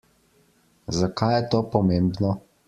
[0.99, 2.35] Zakaj je to pomembno?